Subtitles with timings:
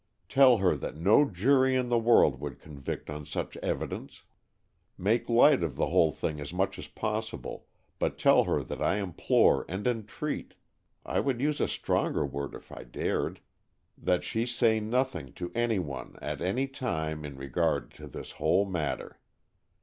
[0.27, 4.23] Tell her that no jury in the world would convict on such evidence.
[4.97, 7.67] Make light of the whole thing as much as possible,
[7.99, 10.55] but tell her that I implore and entreat
[11.05, 13.41] I would use a stronger word if I dared
[13.95, 18.65] that she say nothing to any one at any time in regard to this whole
[18.65, 19.19] matter.